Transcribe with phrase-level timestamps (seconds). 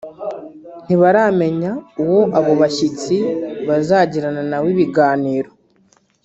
[0.85, 3.15] ntibaramenya uwo abo bashyitsi
[3.67, 5.49] bazagirana na we ibiganiro